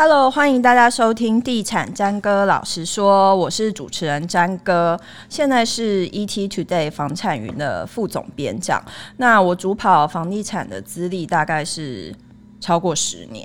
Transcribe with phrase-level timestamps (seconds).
[0.00, 4.96] Hello，欢迎大家收听《地产詹哥老实说》，我是主持人詹哥，
[5.28, 8.80] 现在是 ET Today 房产云的副总编讲。
[9.16, 12.14] 那我主跑房地产的资历大概是
[12.60, 13.44] 超过十年，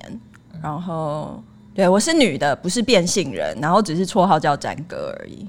[0.62, 1.44] 然后
[1.74, 5.48] 对，我是女的，不是变性人，然后只是绰号叫詹哥而已。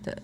[0.00, 0.16] 对，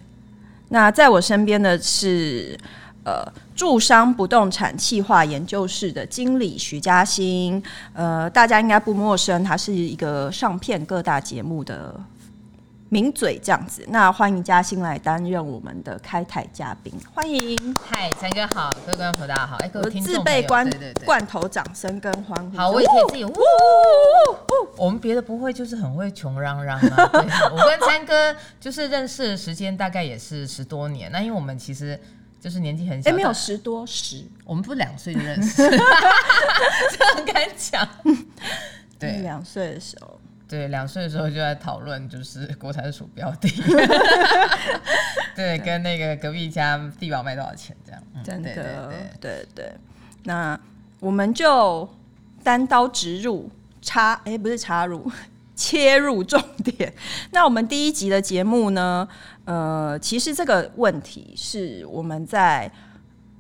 [0.69, 2.57] 那在我身边的是。
[3.05, 7.61] 呃，住商不动产企划研究室的经理徐嘉欣，
[7.93, 11.99] 呃，大家应该不陌生，他是一个上片各大节目的
[12.91, 13.85] 名嘴，这样子。
[13.89, 17.75] 那欢迎嘉欣来担任我们的开台嘉宾，欢迎。
[17.75, 19.57] 嗨，三哥好，各位观众朋友大家好。
[19.57, 20.71] 哎，各位听众自备罐
[21.05, 22.57] 罐头掌声跟欢呼。
[22.57, 23.25] 好，我也可以自己。
[23.25, 24.85] 呜呜呜呜！
[24.85, 27.11] 我们别的不会，就是很会穷嚷嚷啊。
[27.51, 31.99] 我跟三哥就是认识的时间大概也是十多年，那因为我们其实。
[32.43, 37.89] 就是年纪很小，哎，没有十多十，我们不是两岁就认识， 这很敢讲？
[38.99, 43.49] 对，两岁的时候，对，两岁的时候就在讨论，就是国产鼠标的，
[45.37, 48.91] 对，跟那个隔壁家地堡卖多少钱这样，真的，
[49.21, 49.73] 对对。
[50.25, 50.59] 那
[50.99, 51.89] 我们就
[52.43, 53.49] 单刀直入，
[53.81, 55.09] 插，哎，不是插入。
[55.63, 56.93] 切入重点。
[57.31, 59.07] 那我们第一集的节目呢？
[59.45, 62.69] 呃，其实这个问题是我们在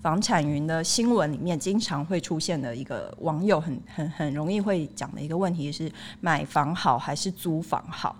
[0.00, 8.14] 房产云的新闻里面经常会出现的一个网友很很很容易会讲的一个问题是：买房好还是租房好？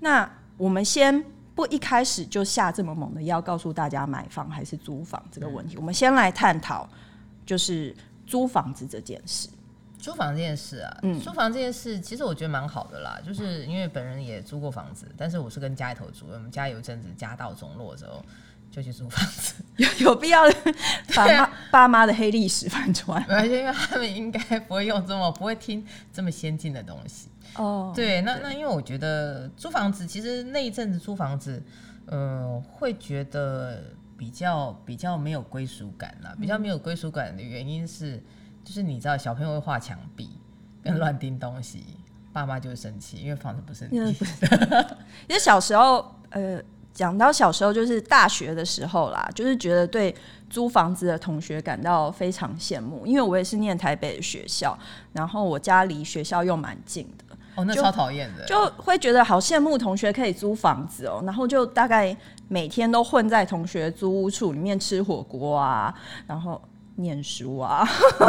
[0.00, 5.76] 那我们先不一开始就下这么猛的药，告诉大家买房还是租房这个问题。
[5.76, 6.88] 我们先来探讨，
[7.46, 7.94] 就是
[8.26, 9.48] 租房子这件事。
[10.04, 18.22] 租房这件事啊，嗯，租房这件事其实我觉得蛮好的啦，就是因为本人也租过房子，但是我是跟家里头租，我们家有一阵子家道中落的时候
[18.70, 20.42] 就去租房子， 有有必要
[21.16, 23.24] 把妈爸妈的黑历史翻出来？
[23.30, 25.82] 而且因为他们应该不会用这么不会听
[26.12, 27.90] 这么先进的东西哦。
[27.96, 31.62] 对，那那因为我觉得租房子其实那一阵子租房子，
[32.08, 33.82] 嗯、呃，会觉得
[34.18, 38.22] 比较比较没有归属感啦，比较没有归属感的原因是。
[38.64, 40.30] 就是你知道，小朋友会画墙壁
[40.82, 42.02] 跟乱钉东西，嗯、
[42.32, 44.96] 爸妈就会生气，因为房子不是你的。
[45.28, 46.58] 因为小时候，呃，
[46.92, 50.14] 讲到小时候，就是大学的时候啦，就是觉得对
[50.48, 54.76] 租房子的同学感到非常羡慕，因为我也是念台北的学校，
[55.12, 57.36] 然后我家离学校又蛮近的。
[57.56, 62.16] 哦，那超讨厌的，就会觉得好羡慕同学可以租房子哦，然后就大概
[62.48, 65.94] 每天都混在同学租屋处里面吃火锅啊，
[66.26, 66.58] 然后。
[66.96, 67.84] 念书啊，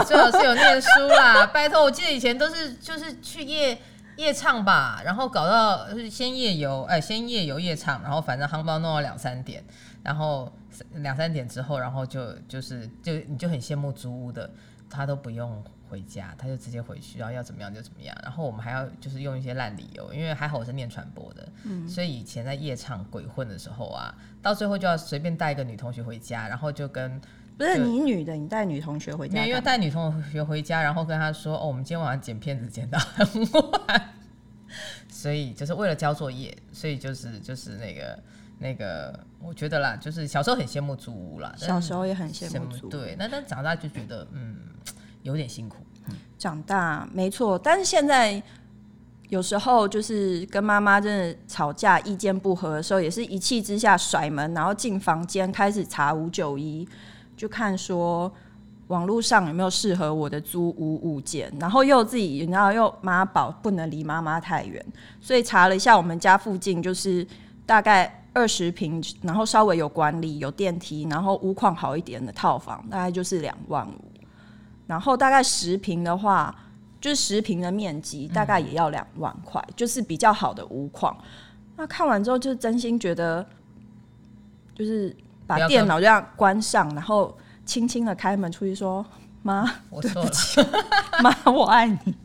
[0.08, 1.46] 最好是有念书啦！
[1.54, 3.78] 拜托，我记得以前都是就是去夜
[4.18, 9.64] 夜唱吧，然后搞到先夜游，哎，先夜游夜唱，然后反正夯包弄到两三点，
[10.02, 10.52] 然后
[10.96, 14.50] 两三点之后，然后就就是就你就很羡慕租屋的，
[14.90, 27.22] 他都不用回家，他就直接回去，然后要怎么样就怎么样，然后我们还要就是用一些烂理由，因为还好我是念传播的，嗯，所以以前在夜唱鬼混的时候啊，到最后就要随便带一个女同学回家，然后就跟。
[27.58, 29.46] 不是你女的，你带女同学回家？
[29.46, 34.14] 因为带女同学回家，然后跟她说：“哦，我们今天晚上剪片子剪到很晚。”
[35.08, 38.20] 所以就是为了交作业，所以就是就是那个
[38.60, 42.90] 那个，我觉得啦，就是小时候很羡慕租屋啦，小时候也很羡慕。
[42.90, 44.58] 对，那但长大就觉得嗯，
[45.24, 45.78] 有点辛苦。
[46.38, 48.44] 长大没错，但是现在
[49.30, 56.88] 有时候就是跟妈妈真的吵架，意见不合的时候，也是一气之下甩门，然后进房间开始查五九一。
[57.38, 58.32] 就看说
[58.88, 64.86] 网络上有没有适合我的租屋物件，然后又自己然后又妈宝不能离妈妈太远，
[65.20, 67.26] 所以查了一下我们家附近就是
[67.66, 74.00] 大概二十平，然后稍微有管理有电梯，然后屋况好一点的套房，大概就是两万五，
[74.88, 76.56] 然后大概十平的话，
[77.02, 81.18] 就是十平的面积大概也要两万块，就是比较好的屋况。
[81.76, 83.46] 那看完之后就真心觉得
[84.76, 85.16] 就是。
[85.48, 89.06] 把电脑这样关上，然后轻轻的开门出去说
[89.44, 90.32] ：“妈，我错了，
[91.22, 92.16] 妈，我爱你，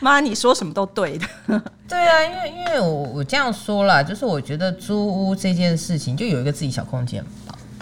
[0.00, 1.26] 妈，你说什么都对的。
[1.88, 7.24] ”对啊，因为因为我我这样说啦，就是我觉得租屋这件事情就有一个自己小空间。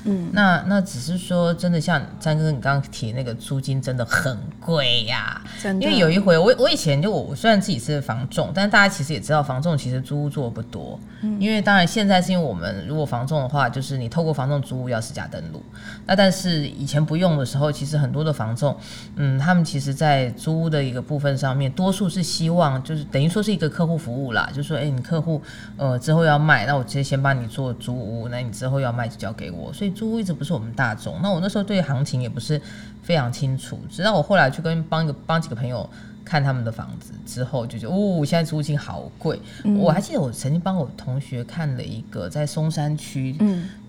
[0.05, 5.85] 嗯，那那只是说，真的像詹哥你刚刚提那个租金真的很贵呀，真的。
[5.85, 11.01] 因为有一回我我以前就我虽然自己是房仲，但是大家其实也知道房仲其实租屋做的不多。
[11.23, 15.63] 嗯，因为当然现在是因为我们如果房仲的话，就是你透过房仲租屋要实价登录。
[16.05, 18.77] 那但是以前不用的时候，其实很多的房仲，
[19.17, 25.41] 嗯，他们其实在租屋的一个部分上面，多数是希望就是等于说是一个客户服务啦，就是说哎，你客户
[25.79, 29.94] 呃之后要卖，那我直接先帮你做租屋，那你之后要卖就交给我，所以。
[29.95, 32.61] 租屋一直不是我们大众，那我那时候对行情也不是
[33.03, 35.89] 非常清楚，直到我后来去跟帮一个帮几个朋友
[36.25, 39.41] 看他们的房子之后，就觉得哦，现在租金好贵。
[39.65, 43.33] 嗯、我还记得我曾经帮我同学看了一个在松山区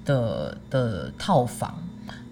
[0.04, 1.82] 的、嗯、的套房，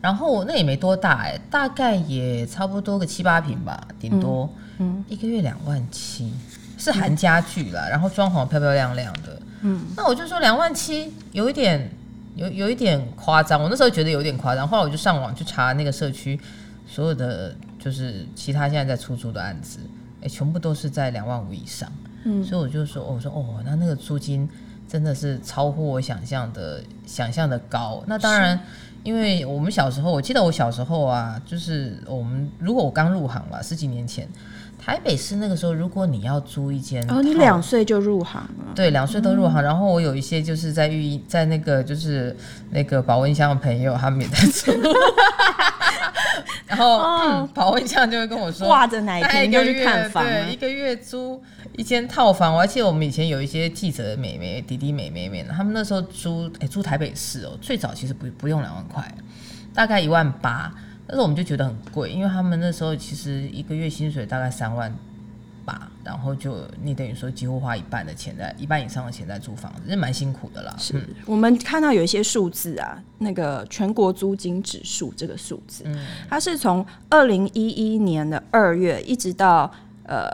[0.02, 5.06] 然后那也没多大哎，大概也差不多个七八平吧，顶多，嗯，嗯。
[5.08, 6.34] 一个月两万七，
[6.78, 11.90] 是含家具啦，嗯、然后装潢漂漂亮亮的，嗯，那我就说两万七有一点
[12.36, 16.40] 有有一点夸张，我那时候觉得有点夸张，后来我就上网去查那个社区
[16.88, 17.56] 所有的。
[17.84, 19.78] 就是其他现在在出租的案子，
[20.22, 21.92] 哎、欸，全部都是在两万五以上，
[22.24, 24.48] 嗯，所以我就说，我说哦，那那个租金
[24.88, 28.02] 真的是超乎我想象的，想象的高。
[28.08, 28.58] 那当然，
[29.04, 34.26] 因为我们小时候，我记得我小时候啊，就是我们如果我刚入行吧，十几年前。
[34.86, 39.62] 台北市那个时候，如果你要租一间，哦，你两岁就入行了，对，两岁都入行。
[39.62, 42.36] 嗯、然后我有一些就是在育在那个就是
[42.70, 44.72] 那个保温箱的朋友，他们也在 租。
[46.68, 51.42] 然后、哦嗯、保温箱就会跟我说，挂着奶瓶就去看房，对，一个月租
[51.78, 52.54] 一间套房。
[52.54, 59.10] 我还记得我们以前有一些记者的妹妹、弟弟、妹妹们，他们那时候租，哎，租台北市哦，最早其实不不用两万块，
[59.74, 60.74] 大概一万八。
[61.14, 64.92] 但是我们就觉得很贵，因为他们那时候其实一个月薪水大概三万
[65.64, 70.76] 八，然后就你等于说几乎花一半的钱在一半以上的钱在租房子，是蛮辛苦的啦。
[70.80, 79.72] 是、嗯、我们看到有一些数字啊，那个全国租金指数这个数字，嗯、它是从二零一一年的二月一直到
[80.08, 80.28] 呃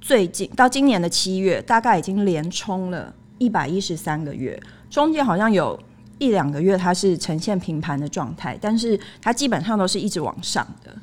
[0.00, 5.78] 最近到今年的七月，大概已经连冲了一百一十三个月，中间好像有。
[6.18, 10.94] 一两个月它是呈现平盘的状态，但是它基本上都是一直往上的。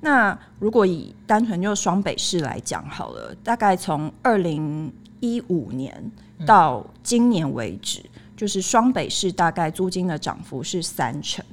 [0.00, 6.10] 那如果以单纯就双北市来讲好了，大概从二零一五年
[6.46, 8.00] 到今年为止，
[8.36, 11.44] 就是双北市大概租金的涨幅是三成。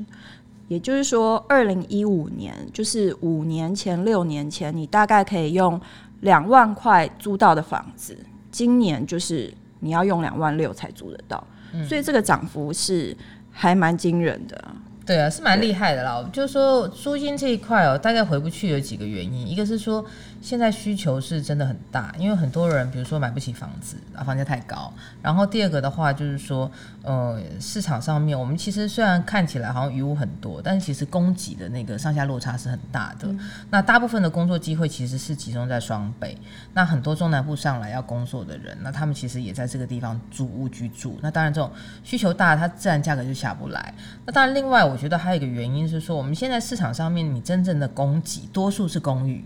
[0.68, 5.79] 也就是说，二零一五年就是五年前、六年前，你大概可以用
[6.21, 8.18] 两万块租到的房子，
[8.51, 11.44] 今年就是你要用两万六才租得到。
[11.88, 13.15] 所以这个涨幅是
[13.51, 14.63] 还蛮惊人的。
[15.06, 16.27] 对啊，是蛮厉害的啦。
[16.33, 20.06] 就是说租金这一块哦，大概回不去有几个原因，一个是说。
[20.45, 24.94] 现在需求是真的很大，因为很多人比如说买不起房子啊，房价太高。
[25.19, 26.71] 然后第二个的话就是说，
[27.01, 33.27] 呃，市场上面我们其实虽然看起来好像余屋很多，但是其实供给的那个上下落差是很大的。
[33.27, 33.39] 嗯、
[33.71, 36.38] 那大部分的工作机会其实是集中在双北，
[36.75, 41.18] 那很多中南部上来要工作的人，那他们其实也在这个地方租屋居住。
[41.24, 41.71] 那当然这种
[42.03, 43.92] 需求大，它自然价格就下不来。
[44.27, 49.44] 那当然另外我觉得还有一个原因是说，我们现在市场上面你真正的供给多数是公寓。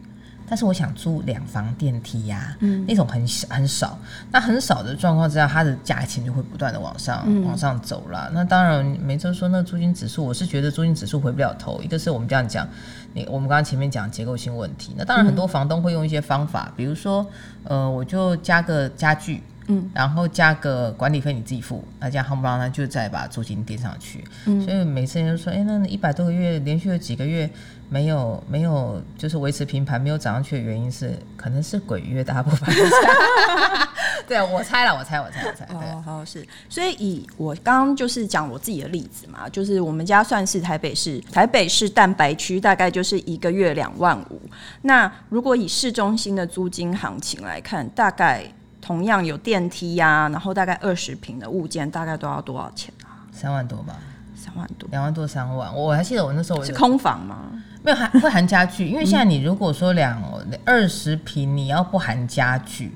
[0.50, 3.98] 但是我想租两房电梯呀、啊，嗯、那种很小很少，
[4.32, 8.32] 那很少的状况之下，它的价钱就会不断的往上、嗯、往上走了。
[8.34, 11.80] 那当然，每次说那租金指数，我是觉得租金指数回不了头。
[11.84, 12.68] 一个是我们这样讲，
[13.14, 17.24] 你我们刚刚前面讲结构性问题，那当然很多房东会用一些方法，嗯、比如说，
[17.64, 19.44] 呃，我就加个家具。
[19.72, 24.24] 嗯，然后加个管理费你自己付，那这样夯不啷当就再把租金垫上去。
[24.46, 27.48] 嗯，所以每次人都说，哎，那一百多个月连续有几个月
[27.88, 32.68] 没有没有就是维持平盘没有涨上去的原因是，可能是鬼月大部分。
[34.28, 35.66] 对啊，我猜了，我猜，我猜，我猜。
[35.72, 36.46] 哦，好是。
[36.68, 44.42] 所以以我刚刚就是讲我自己的例子嘛，就是我们家算是台北市台北市蛋白区，大概就是一个月两万五。
[44.82, 48.52] 那如果以市中心的租金行情来看，大概。
[48.82, 53.24] 同样有电梯呀、啊，然后大概二十平的物件，大概都要多少钱啊？
[53.32, 53.96] 三万多吧，
[54.36, 55.76] 三万多，两万多三万。
[55.76, 57.38] 我还记得我那时候是空房吗？
[57.84, 60.22] 没有含会含家具，因为现在你如果说两
[60.66, 62.96] 二十平，你要不含家具，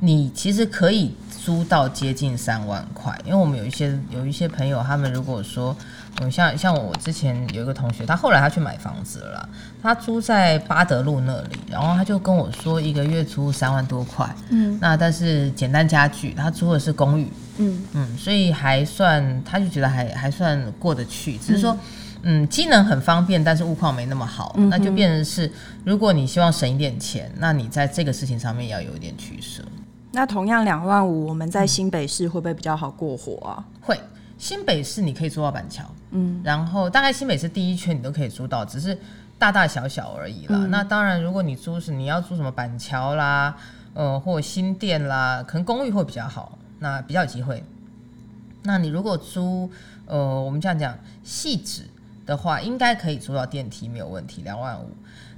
[0.00, 3.18] 你其实可以租到接近三万块。
[3.24, 5.76] 因为我们有一些有一些朋友，他们如果说。
[6.20, 9.48] 嗯，像像我之前有一个同学，他后来他去买房子了啦，
[9.82, 21.76] 他租在巴德路那里，然后他就跟我说一个月租三万多块，嗯，那但是简单家具，他租的是公寓，嗯嗯，所以还算，他就觉得还还算过得去，只是说，
[22.22, 25.50] 嗯，机能很方便，但是物况没那么好，嗯、那就变成是，
[25.82, 29.62] 如果你希望省一点钱，那你在这个事情上面要有一点取舍。
[30.12, 33.64] 那同样两万五，我们在新北市会不会比较好过活啊？
[33.80, 33.98] 会。
[34.42, 38.98] 新北市你可以租到板桥，嗯，然后大概新北市第一圈你都可以租到，只是
[39.38, 40.56] 大大小小而已啦。
[40.58, 43.56] 嗯、那当然，如果你租是你要租什么板桥啦，
[43.94, 47.62] 呃，或新店啦，可能公寓会比较好，那比较有机会。
[48.64, 49.70] 那你如果租，
[50.06, 51.84] 呃，我们这样讲细致
[52.26, 54.90] 的话，应该可以租到电梯没有问题，两万五。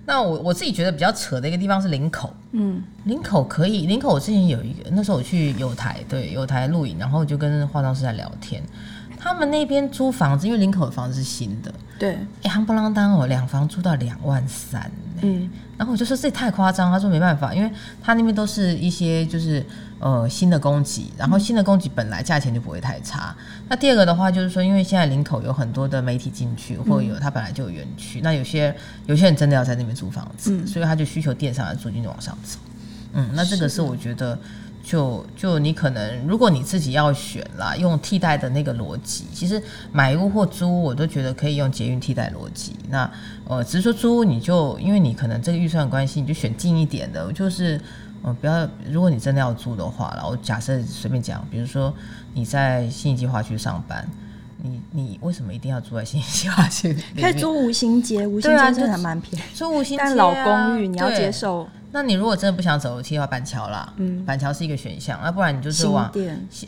[0.07, 8.63] 那我我自己觉得比较扯的一个地方是林口，嗯，林口可以，林口我之前有一个，那时候我去有台，对，有台录影，然后就跟化妆师在聊天。
[9.25, 17.71] 他们那边租房子，因为林口的房子是新的，对，哎，夯不啷当哦，两房租到两万三，嗯，然后我就说这也太夸张，他说没办法，因为
[18.03, 19.65] 他那边都是一些就是
[19.99, 23.35] 呃新的供给，然后新的供给本来价钱就不会太差。
[23.39, 28.77] 嗯、那第二个的话就是说，因为现在林口有很多的媒体进去，或有他本来就有园区，嗯、那有些
[29.07, 32.59] 有些人真的要在那边租房子，嗯、所以他就需求电商的，租金就往上走。
[33.15, 34.39] 嗯，那这个是我觉得。
[34.85, 39.61] 就就你可能，如果你自己要选啦，用替代的那个逻辑，其实
[39.91, 42.77] 买屋或租屋，我都觉得可以用捷运替代逻辑。
[42.91, 43.11] 那
[43.49, 47.33] 呃，只是说租屋，你就因为你可能这个预算关系，你就选近一点的。
[47.33, 47.81] 就是
[48.23, 51.93] 呃，不要，如果你真的要租的话，然后假设随便讲，比如说
[52.35, 54.07] 你在信义计划区上班，
[54.63, 56.95] 你你为什么一定要住在新义计划区？
[57.19, 59.45] 可以租五兴街，五兴街真的还蛮便宜。
[59.55, 61.67] 租五星街，但老公寓你要接受。
[61.95, 65.17] 那你如果真的不想走楼梯的话，板桥啦，嗯，板桥是一个选项。
[65.23, 66.11] 那不然你就是往，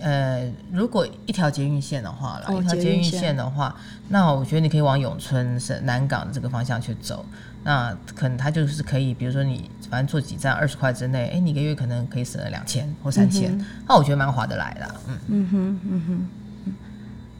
[0.00, 3.74] 呃，如果一条捷运线的话了，哦、一条捷运线的话，
[4.08, 7.26] 那我觉得你可以往永春、是南港这个方向去走。
[7.64, 14.94] 那可能它就是可以，比如说你反正坐几站二十块之内，哎，你一个月可能可以省了两千或三千，嗯、那我觉得蛮划得来的。
[15.08, 16.72] 嗯嗯哼嗯哼。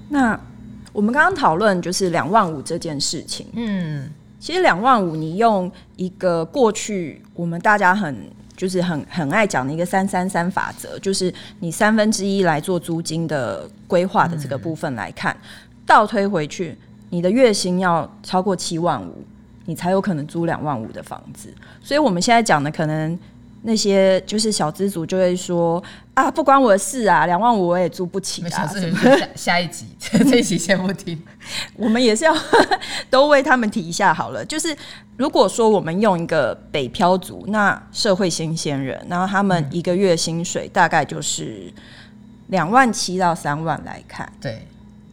[0.09, 0.41] 那
[0.93, 4.11] 我们刚刚讨论就是两万五这件事情，嗯。
[4.39, 8.15] 其实两万五，你用一个过去我们大家很
[8.57, 15.37] 就是很很爱讲的一个三三三法则，就是你三分之一来做租金的规划的这个部分来看，
[15.85, 16.77] 倒推回去，
[17.11, 19.25] 你的月薪要超过七万五，
[19.65, 21.53] 你才有可能租两万五的房子。
[21.83, 23.19] 所以我们现在讲的可能。
[23.67, 25.83] 那些就是小资族就会说
[26.15, 28.49] 啊，不关我的事啊，两万五我也租不起啊。
[28.49, 31.21] 小资族下 下一集， 这一集先不听。
[31.75, 32.33] 我们也是要
[33.11, 34.45] 都为他们提一下好了。
[34.45, 34.75] 就是
[35.17, 41.73] 如果说我们用一个北漂族，那社会新鲜人，然后他们一个月薪水大概就是
[42.47, 44.65] 两万七到三万来看，对，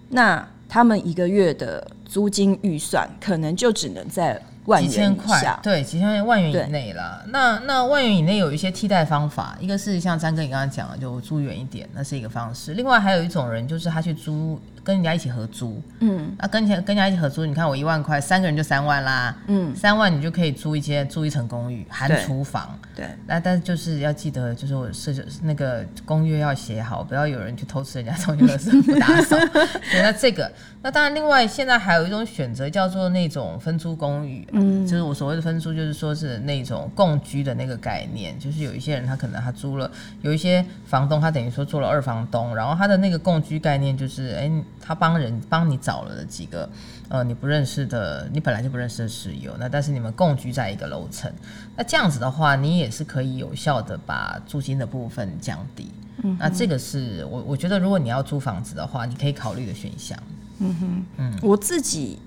[0.09, 4.39] 那他们一个月的租金预算可能就只能在。
[4.79, 7.21] 几千块，对，几千万元以内啦。
[7.27, 12.73] 那那万元以内有一些替代方法，一个是像张哥你刚刚讲的，就租远一点，那是一个方式。
[12.73, 14.59] 另外还有一种人，就是他去租。
[14.83, 29.37] 跟人家一起合租，嗯，啊，跟前跟人家一起合租，你看我一万块，三个人就三万啦，嗯，三万你就可以租一间租一层公寓，含厨房，对，那但是就是要记得，就是我设置那个公约要写好，不要有人去偷吃人家东西的时候不打扫。
[29.89, 39.89] 对，那这个，那当然另外现在还有一种选择叫做那种分租公寓，嗯，就是我所谓的分租，就是说是那种共居的那个概念，就是有一些人他可能他租了，
[40.21, 44.51] 有一些房东他等于说做了二房东，然后他的那个共居概念就是，哎。
[44.85, 46.69] 他帮人帮你找了几个，
[47.07, 51.31] 呃，你不认识的，你本来就不认识的室友，那但是你们共居在一个楼层，
[51.77, 55.89] 那这样子的话，你也是可以有效的把租金的部分降低。
[56.23, 60.19] 嗯，那这个是我我觉得，如果你要租房子的话，你可以考虑的选项。
[60.59, 62.19] 嗯哼，嗯，我自己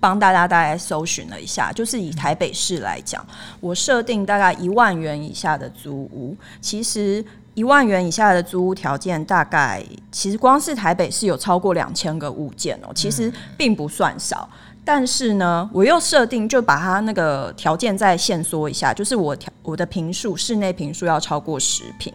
[0.00, 3.22] 帮大家大概搜寻了一下，就是以台北市来讲，
[3.60, 7.22] 我设定大概一万元以下的租屋，其实。
[7.54, 14.48] 一万元以下的租屋条件，大概其实光是台北是有超过两千个物件哦，其实并不算少。
[14.84, 22.12] 但是呢，我又设定就把它那个条件再限缩一下，就是我条我的平数室内平数要超过十平，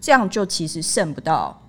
[0.00, 1.60] 这样就其实剩不到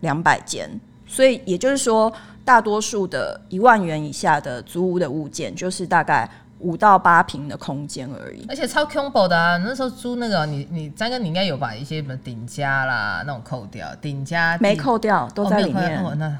[0.00, 0.68] 两百间。
[1.06, 2.12] 所以也就是说，
[2.44, 6.28] 大多数的一万元以下的租屋的物件，就是大概。
[6.60, 9.56] 五到八平的空间而已，而且超 combo 的啊！
[9.58, 16.02] 那时候租那个，你你张哥，你应该有把一些什么顶加啦那种扣掉，顶加没扣掉，都在里面。
[16.04, 16.38] 哦，那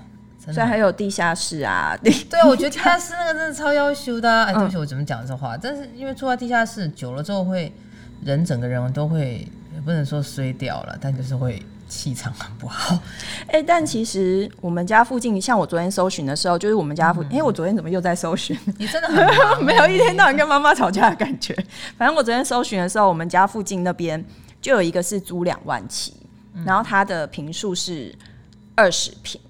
[0.53, 4.45] 所以还有地下室啊， 对啊，我觉得地下室那个真的超要求的啊。
[4.45, 5.57] 哎，对不起，我怎么讲这话？
[5.57, 7.73] 但是因为住在地下室久了之后，会
[8.25, 11.63] 人整个人都会也不能说衰掉了，但就是会。
[11.91, 12.95] 气场很不好，
[13.49, 18.57] 哎、欸，但其实我们家附近，像我昨天搜寻的时候，就是我们家附近，因为、嗯欸、我昨天怎么又在搜寻？
[18.79, 19.27] 你真的很
[19.67, 21.53] 没有一天到晚跟妈妈吵架的感觉。
[21.99, 24.25] 反正我昨天搜寻的时候，我们家附近那边
[24.63, 26.15] 就有一个是租两万七，
[26.55, 28.15] 嗯、然后它的坪数是
[28.77, 29.41] 二十坪，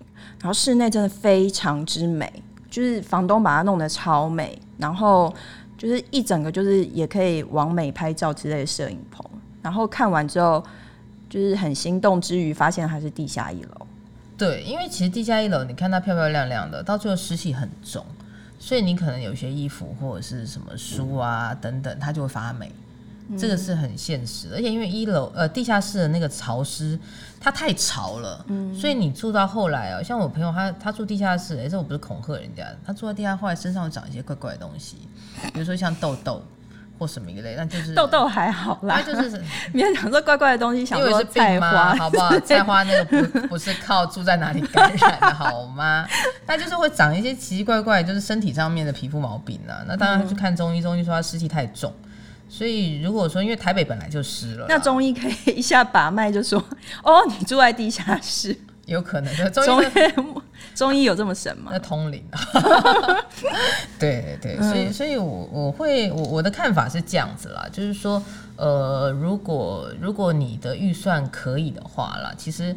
[0.40, 5.32] 然后室内真的非常之美，就是房东把它弄得超美，然后
[5.76, 9.23] 就是一整个就是也可以往美拍照之类的摄影棚，
[9.61, 10.64] 然后看完之后。
[11.30, 13.87] 就是很心动之余，发现它是地下一楼。
[14.37, 18.04] 对，因为其实地下一楼，你看它漂漂亮亮的，到最后湿气很重，
[18.58, 22.72] 所以你可能有些衣服或者是什么书啊等等，它就会发霉。
[23.28, 26.99] 嗯、这个是很现实的，而且因为一楼呃地下室的那个潮湿，
[27.38, 34.96] 它太潮了，嗯、所以你住到后来啊，像我朋友他他住地下室，哎，这我不是恐吓人家，他住在地下后来身上会长一些怪怪的东西，
[35.52, 36.42] 比如说像痘痘。
[37.00, 39.42] 或什么一类，那就是痘痘还好啦，就是
[39.73, 42.38] 别人讲说怪怪的东西，想说菜花，好不好？
[42.40, 46.07] 菜花那个不不是靠住在哪里感染的好吗？
[46.47, 49.80] 那就是会长一些奇奇怪怪，就是身体上面的皮肤毛病啊。
[49.88, 51.90] 那当然去看中医，中医说他湿气太重，
[52.50, 56.62] 所以如果说因为台北本来就湿了，那中医可以一下把脉就说
[57.02, 58.54] 哦，你住在地下室。
[58.90, 59.87] 有可能的， 中医
[60.75, 61.70] 中医有这么神吗？
[61.73, 62.23] 那通灵
[63.99, 68.23] 对对对，所以所以我我会我我的看法是这样子啦，就是说，
[68.56, 72.75] 呃，如果如果你的预算可以的话啦，其实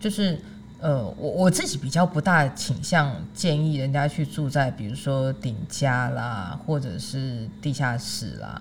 [0.00, 0.40] 就是
[0.80, 8.60] 呃，我我自己比较不大倾向建议人家去住在比如说顶家啦，或者是地下室啦，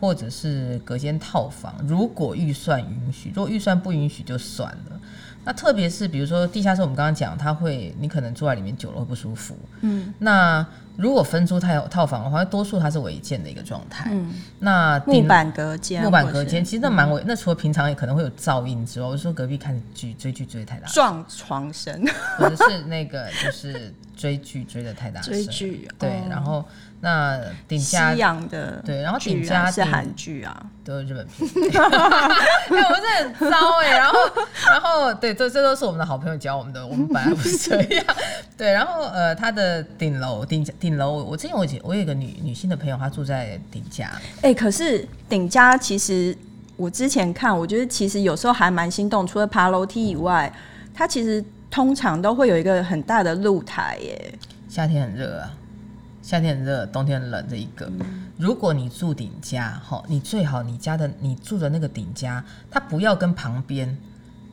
[0.00, 1.74] 或者是隔间套房。
[1.86, 5.00] 如果预算允许，如果预算不允许就算了。
[5.44, 9.56] 那特别是比如说地下室，我们刚刚讲，它会你可能住在里面久了会不舒服。
[9.80, 10.64] 嗯，那
[10.96, 14.10] 如果分租套套房的话，多数它是违建的一个状态。
[14.12, 17.22] 嗯，那木板隔间，木板隔间其实那蛮违。
[17.26, 22.04] 那除了平常也可能会有噪音之外，我说隔壁看剧追剧追得太大，撞床声，
[22.36, 25.32] 或者是那个就是追剧追的太大 声。
[25.32, 26.64] 追剧对，然后。
[27.02, 30.54] 那顶家西洋的对，然后顶家是韩剧啊，
[30.84, 31.48] 都是日本片。
[31.80, 34.18] 哎，我们是很糟哎、欸，然后，
[34.66, 38.04] 然后，对，这这都是我们的好朋友教我们的，我们本来不是这样。
[38.54, 44.10] 对，然后呃，他的顶楼顶顶楼，我之前我我有一个女女性的朋友，她住在顶家。
[44.42, 46.36] 哎、欸，可是顶家其实
[46.76, 50.52] 我之前看，我觉得其实有时候还蛮心动，除了爬楼梯以外，
[50.92, 54.34] 它其实通常都会有一个很大的露台耶。
[54.68, 55.50] 夏天很热啊。
[56.22, 57.46] 夏天很热，冬天很冷。
[57.48, 57.90] 这一个，
[58.36, 63.96] 如果你住顶家，哈，你最好你家的你住的那个顶家，它不要跟旁边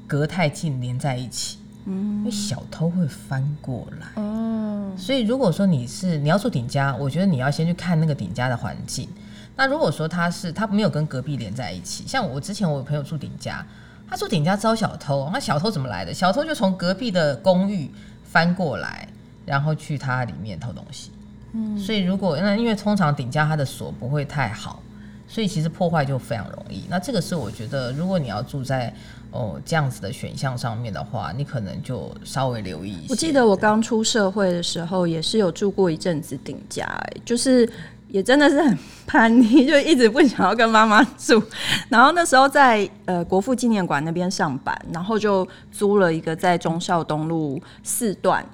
[0.08, 4.22] 隔太近连在一起，嗯，因为小偷会翻过来。
[4.22, 9.10] 哦，所以如果说你是你要住顶家，我觉得你要先去看那个顶家的环境。
[9.56, 13.66] 那如果说他是他没有跟隔壁连在一起，像我之前我有朋友住顶家，
[14.10, 16.14] 他住顶家招小偷，那小偷怎么来的？
[16.14, 17.92] 小偷就从隔壁的公寓
[18.24, 19.08] 翻过来，
[19.46, 21.12] 然后去他里面偷东西。
[21.54, 24.82] 嗯，所以如果那因为通常顶家它的锁不会太好，
[25.28, 26.84] 所以其实破坏就非常容易。
[26.90, 28.94] 那这个是我觉得，如果你要住在
[29.32, 33.08] 哦这样子的选项上面的话，你可能就稍微留意一下。
[33.10, 37.70] 我记得我刚出社会的时候，也是有住过一阵子顶家，欸，就是
[38.08, 41.42] 也真的是很叛逆，就一直不想要跟妈妈住。
[41.90, 48.46] 然后那时候在呃国父纪念馆那边上班，然后就租了一个在忠孝东路四段。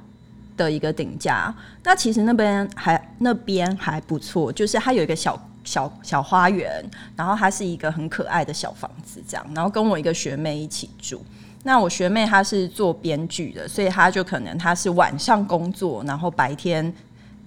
[0.55, 6.83] 的一个顶家，那其实那边还那边还不错，就是它有一个小小小花园，
[7.15, 11.23] 然后它是一个很可爱的小房子，这样，然后跟我一个学妹一起住。
[11.63, 16.93] 那我学妹她是做编剧的，所以她就可能她是晚上工作，然后白天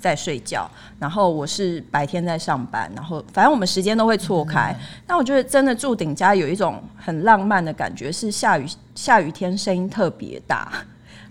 [0.01, 4.75] 在睡觉，然后我是白天在上班，然后反正我们时间都会错开。
[4.81, 10.73] 嗯、那我觉得真的住顶家有一种很浪漫的感觉，是下雨下雨天声音特别大，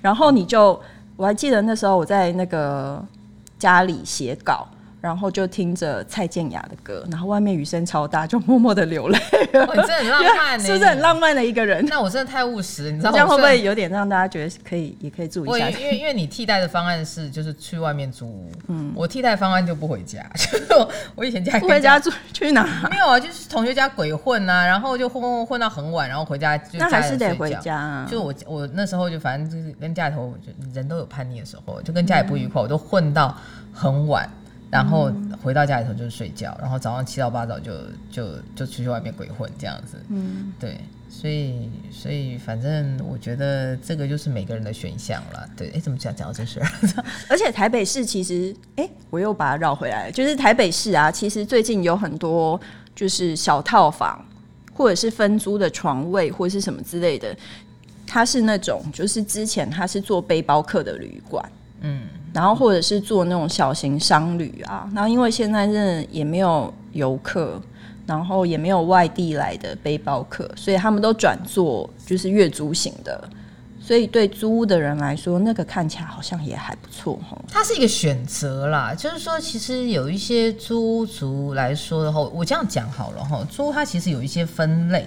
[0.02, 0.80] 然后你就。
[1.18, 3.04] 我还记得那时候我在那个
[3.58, 4.68] 家里写稿。
[5.06, 9.20] 然后就听着蔡健雅的歌，然后外面雨声超大，就默默的流泪。
[9.54, 11.86] 哦、你真的很浪漫， 是不是很浪漫的一个人？
[11.86, 13.14] 那我真的太务实，你知道吗？
[13.14, 15.70] 这样会不会有点让大家觉得可以，也可以注意一下？
[15.70, 22.66] 因为因为你替代的方案是就是去外面租屋，嗯，我替代方案就不回家， 就是我，我以前家不回家住去哪？
[22.90, 28.08] 没有啊，就是同学家鬼混啊，然后就混混混到很晚，然后回家就家那还是得回家啊。
[28.10, 33.38] 就我我那时候就反正就是跟家里头，就人都有叛逆的时候，就跟家里不愉快，嗯、我都混到
[33.72, 34.28] 很晚。
[34.72, 37.74] 然后回到家里头就是睡觉，然后早上七早八早就
[38.12, 39.98] 就就出去外面鬼混这样子。
[40.10, 45.48] 嗯，对，所以所以反正我觉得这个就是每个人的选项了。
[45.56, 46.68] 对，哎，怎么讲讲到这事儿？
[47.30, 52.60] 而且台北市其实，哎，我又把它绕回来了，就是台北市啊，其实最近有很多
[52.94, 54.26] 就是小套房
[54.74, 57.34] 或者是分租的床位或者是什么之类的，
[58.06, 61.50] 它是那种就是之前它是做背包客的旅馆。
[61.82, 62.02] 嗯。
[62.34, 67.62] 然后或者是做那种小型商旅啊，然后因为现在真的也没有游客，
[68.06, 73.24] 然后也没有外地来的背包客，所以他们都转做就是月租型的，
[73.80, 77.42] 所以对租屋的人来说，那个看起来好像也还不错哈。
[77.48, 85.06] 它是一个选择啦，就是说其实有一些租族来说的话，我这样讲好了哈，租它其实有一些分类。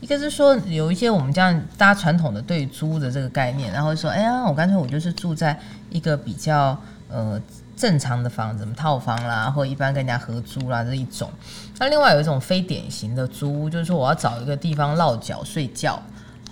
[0.00, 5.58] 一个是说有一些我们这样大家传统的对租的这个概念，然后说，哎呀，我干脆我就是住在
[5.90, 7.40] 一个比较呃
[7.76, 11.30] 正常的房子，什么套房啦，或一般跟人家合租啦这一种。
[11.78, 16.02] 那另外有一种非典型的租屋，就是说我要找一个地方落脚睡觉，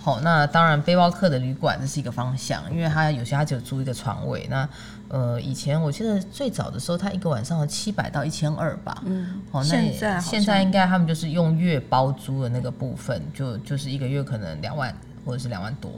[0.01, 4.47] 好，那当然背包客的旅馆这是一个方向，因为他有些他只有租一个床位。
[4.49, 4.67] 那
[5.09, 9.01] 呃，以前我记得最早的时候，他一个晚上七百到一千二吧。
[9.05, 14.93] 嗯，好，那现在现在应该他们就是用月包租的那个部分，就就是一个月可能两万
[15.25, 15.91] 或者是两万多。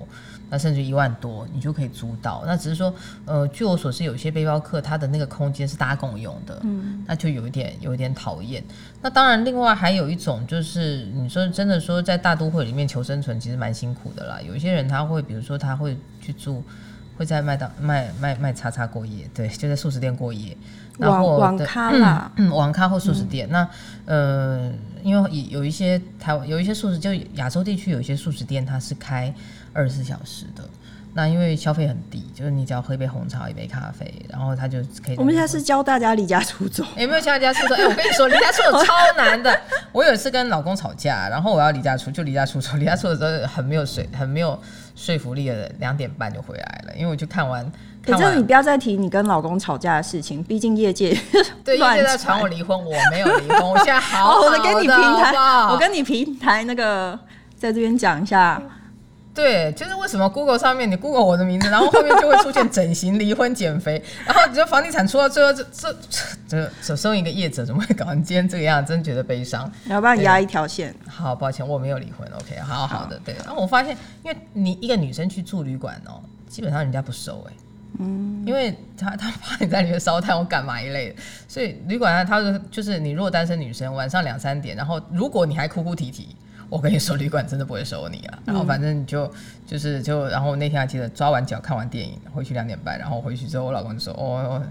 [0.49, 2.43] 那甚至一万多，你就可以租到。
[2.45, 2.93] 那只是说，
[3.25, 8.63] 呃，据我所知，有些背包客他的那个空间是大家共用的，嗯，那就有一点有一点讨厌。
[9.01, 14.39] 那当然，另外还有一种就是，你说真的说，在大都会里面求生存，其实蛮辛苦的啦。
[14.41, 16.63] 有一些人他会，比如说他会去住，
[17.15, 20.57] 会在麦当卖卖卖叉叉过夜，对，就在素食店过夜，
[20.97, 23.47] 然后网咖啦，嗯，网咖或素食店。
[23.47, 23.69] 嗯、那
[24.05, 24.71] 呃，
[25.03, 29.31] 因为有一些台湾有一些素食，就亚洲地区有一些素食店，它是开。
[29.79, 30.63] 二十四小时的，
[31.13, 35.15] 那因为消费很低，就是你只要喝一杯红茶、一杯咖啡，然后他就可以。
[35.15, 37.75] 我们现在是教大家离家出走， 有没有教大家出走？
[37.75, 39.57] 哎、欸，我跟你说，离家出走超难的。
[39.93, 44.59] 我有一次跟老公吵架，然后我要离家出，就离家出走，离家出走之后很没有说，很没有
[44.95, 47.63] 说服力的，两点半就回来了，因为我就看完。
[48.03, 51.15] 反正、欸、你不要再提你跟老公吵架的事情，毕竟业界
[51.63, 55.33] 对业界在传我离婚，我没有离婚，我现在好好的，我跟你平台，
[55.69, 57.17] 我跟你平台那个
[57.57, 58.61] 在这边讲一下。
[59.39, 65.95] 对，就是为什么 Google 上面你 Google 我的名字，然后后面就会出现整形、离婚、减肥， 然后你说房地产出到最后，这这
[66.45, 68.85] 这这身为一个业者，怎么会搞成今天这个样？
[68.85, 69.71] 真觉得悲伤。
[69.85, 70.93] 要不然压一条线。
[71.07, 72.27] 好，抱歉，我没有离婚。
[72.35, 73.33] OK，好好的，对。
[73.45, 77.53] 然后我发现，因为你一个女生去住旅馆哦，基本上人家不收哎，
[77.99, 81.15] 嗯，因为他他怕你在里面烧炭或干嘛一类的，
[81.47, 86.35] 所以旅馆他他就是你如果单身女生，晚上两三点，然后如果你还哭哭啼啼。
[86.69, 88.39] 我跟你说，旅馆真的不会收你啊。
[88.45, 89.31] 然后反正你就
[89.65, 94.61] 就是就，然后那天还记得抓完脚看完电影，回去两点半，然后回去之后，我老公就说：“哦，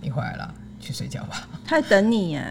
[0.00, 1.46] 你回来了，去睡觉吧。
[1.64, 2.44] ”他在等你耶。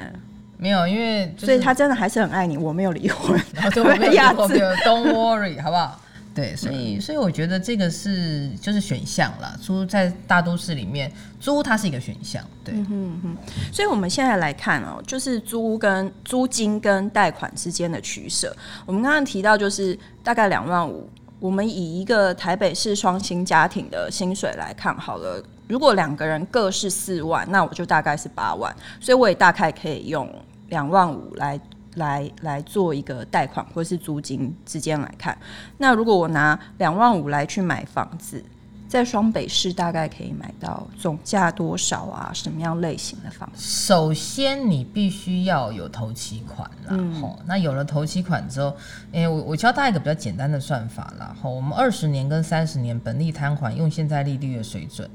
[0.58, 2.58] 没有，因为、就是、所以他真的还是很爱你。
[2.58, 4.48] 我没有离婚，然后就没有离婚，
[4.86, 6.00] Don't worry，好不好？
[6.36, 9.56] 对，所以所以我觉得这个是就是选项啦。
[9.62, 12.44] 租在大都市里面租，它是一个选项。
[12.64, 13.38] 对，嗯哼哼。
[13.72, 18.56] 所以我们现在来看哦、喔，就是租跟租金跟贷款之间的取舍。
[18.86, 21.08] 我们刚刚提到就是大概两万五。
[21.40, 28.74] 我们以一个台北市双薪家庭的薪水来看好了，如果两个人各是四万，那我就大概是八万。
[29.00, 30.28] 所以我也大概可以用
[30.70, 31.60] 两万五来。
[31.96, 35.38] 来来做一个贷款或是租金之间来看，
[35.78, 38.44] 那如果我拿两万五来去买房子，
[38.88, 42.32] 在双北市大概可以买到总价多少啊？
[42.32, 43.68] 什么样类型的房子？
[43.68, 48.68] 首先你必须要有头期款，然后、嗯、那有了头期款之后，
[49.12, 51.36] 哎、欸，我我教大家一个比较简单的算法，啦。
[51.42, 55.10] 吼我们二十年跟三十年本利摊还用现在利率的水准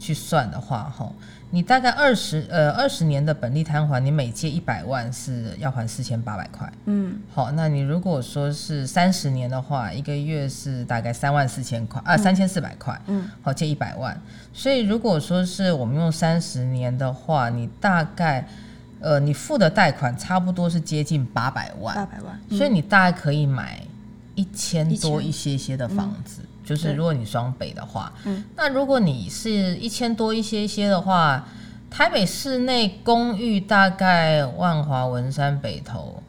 [0.00, 1.12] 去算的话，哈。
[1.52, 6.72] 你大概二十呃二十年的本利摊还，你每借一百万是要还四千八百块。
[6.84, 12.96] 嗯，好，那你如果说是三十年的话，一个月是大概三万四千块啊，三千四百块。
[13.08, 14.16] 嗯，好，借一百万。
[14.52, 18.46] 所以如果说是我们用三十年的话，你大概
[19.00, 21.96] 呃你付的贷款差不多是接近八百万。
[21.96, 22.40] 八百万。
[22.56, 23.82] 所以你大概可以买
[24.36, 26.42] 一千多一些些的房子。
[26.70, 31.44] 就是如果你双北的话，嗯，那如果你是一千多一些些的话，
[31.90, 36.22] 台北市内公寓大概万华、文山、北投、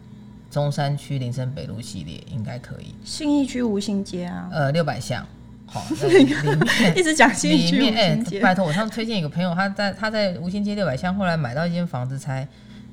[0.49, 2.95] 中山区、林森北路系列应该可以。
[3.03, 5.23] 信义区吴兴街啊，呃，六百巷，
[5.67, 6.35] 好， 里面
[6.97, 12.47] 一直讲信义区哎、欸，拜托，我上次推荐一个朋友，他在他在吴兴街六百巷，后来买到一间房子才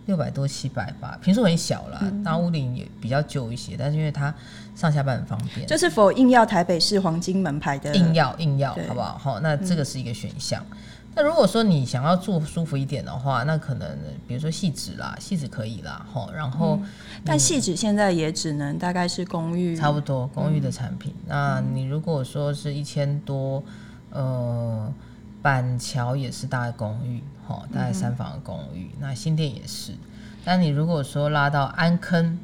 [0.09, 4.35] 六百多七百吧，平数很小啦，那、嗯、屋顶也比较旧一些，但是因为它。
[4.79, 9.19] 上下班很方便，就是否硬要台北市黄金门牌的，硬要硬要，好不好？
[9.19, 10.65] 好，那这个是一个选项。
[10.71, 10.77] 嗯、
[11.17, 16.31] 那如果说你想要住舒服一点的话，那可能比如说汐止啦，汐止可以啦，哈。
[16.33, 16.89] 然后，嗯、
[17.25, 21.13] 但汐止现在也只能大概是公寓，差不多公寓的产品。
[21.23, 23.61] 嗯、那你如果说是一千多，
[24.11, 24.95] 呃，
[25.43, 28.91] 板桥也是大概公寓，哈，大概三房的公寓。
[28.93, 29.95] 嗯、那新店也是。
[30.45, 32.39] 但你如果说拉到安坑。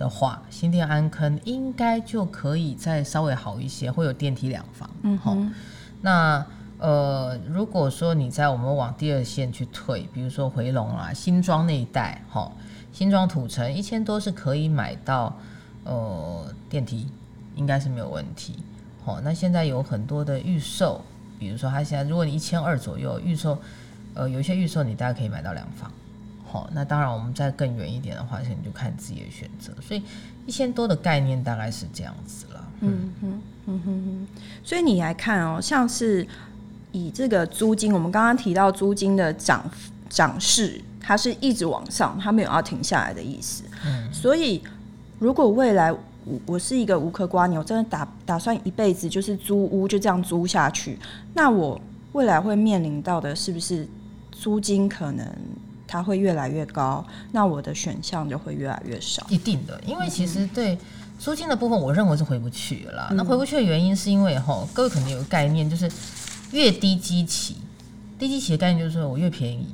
[0.00, 4.88] 的话，新店安坑应该就可以再稍微好一些，会有电梯两房。
[5.02, 5.52] 嗯哼，
[6.00, 6.42] 那
[6.78, 12.50] 呃，如果说你在我们往第二线去退，比如说回龙啊、新庄那一带，哈，
[12.90, 15.36] 新庄土城一千多是可以买到
[15.84, 17.06] 呃电梯，
[17.54, 18.56] 应该是没有问题。
[19.04, 21.02] 好，那现在有很多的预售，
[21.38, 23.58] 比如说他现在如果你一千二左右预售，
[24.14, 25.90] 呃，有一些预售你大概可以买到两房。
[26.44, 29.72] 好，那当然，我们再更远一点的话，你就看自己的选择。
[29.80, 30.02] 所以
[30.46, 32.68] 一千多的概念大概是这样子了。
[32.80, 34.26] 嗯哼，嗯哼哼。
[34.64, 36.26] 所以你来看哦，像是
[36.90, 39.64] 以这个租金，我们刚刚提到租金的涨
[40.08, 43.62] 涨势，它是一直往上，它没有要停下来的意思。
[43.86, 44.12] 嗯。
[44.12, 44.60] 所以
[45.20, 46.00] 如果未来我
[46.46, 50.98] 我是一个无壳瓜牛，真的打打算一辈子就是租屋就这样租下去，
[51.32, 53.86] 那我未来会面临到的是不是
[54.40, 55.30] 租金可能
[55.86, 57.04] 它会越来越高？
[57.32, 59.26] 那我的选项就会越来越少。
[59.28, 60.78] 一定的，因为其实对
[61.18, 63.08] 租金的部分，我认为是回不去了啦。
[63.10, 65.92] 嗯、那回不去的原因是因为哈，各位可能有个概念，就是
[66.52, 67.56] 越低基期，
[68.18, 69.68] 低基期的概念就是说我越便宜。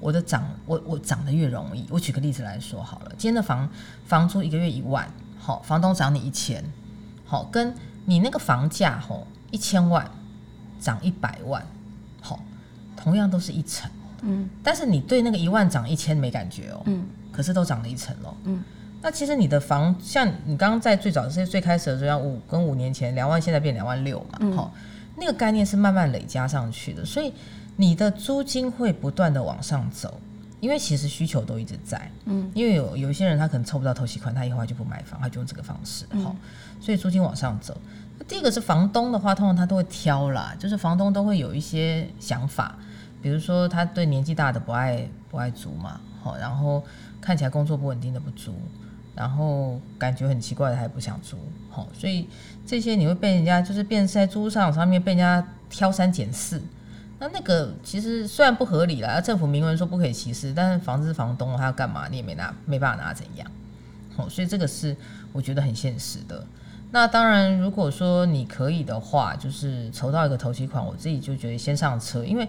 [0.00, 1.86] 我的涨，我我涨得越容易。
[1.88, 3.66] 我举个例子来说好了，今天的房
[4.04, 6.62] 房租一个月一万，好，房东涨你一千，
[7.24, 10.06] 好，跟你那个房价吼一千万
[10.78, 11.66] 涨一百万，
[12.20, 12.38] 好，
[12.94, 13.90] 同样都是一成，
[14.24, 18.62] 嗯，但是你对那个一万涨一千没感觉哦，嗯，可是都涨了一层喽，嗯，
[19.02, 24.74] 那其实你的房像你刚刚在最早是最开始的时候，五跟五年前两万，现在变两万六嘛，好，
[25.16, 27.32] 那个概念是慢慢累加上去的，所以。
[27.76, 30.20] 你的租金会不断的往上走，
[30.60, 36.36] 因为其实需求都一直在，嗯，因为有有一些人他可能凑不到头期款，他以后他就不买房，他就用这个方式，好、嗯，
[36.80, 37.76] 所以租金往上走。
[38.16, 42.78] 那第一个是房东的话，通常他都会挑啦，就是房东都会有一些想法，
[43.24, 46.84] 比如说他对年纪大的不爱不爱租嘛，好，然后
[47.22, 48.54] 看起来工作不稳定的不租，
[49.16, 51.38] 然后感觉很奇怪的他也不想租，
[51.70, 52.28] 好，所以
[52.66, 56.60] 这些你会被人家就是变在租市场上面被人家挑三拣四。
[57.18, 63.50] 那那个其实虽然不合理啦，政府明文说不可以歧视，但是房子房东，他要干嘛你也没拿，没办法拿怎样，
[64.14, 64.94] 好，所以这个是
[65.32, 66.44] 我觉得很现实的。
[66.90, 72.46] 那当然，如果说你可以的话，就是筹到一个头期款，我自己就觉得先上车，因为